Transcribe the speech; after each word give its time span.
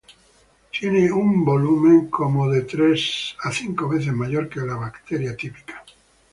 Tiene 0.71 1.11
un 1.11 1.45
volumen 1.45 2.09
tres 2.67 3.35
a 3.43 3.51
cinco 3.51 3.87
veces 3.87 4.11
mayor 4.11 4.49
que 4.49 4.61
la 4.61 4.73
bacteria 4.75 5.37
típica. 5.37 5.85